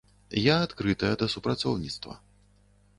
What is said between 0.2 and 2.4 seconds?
Я адкрытая да супрацоўніцтва.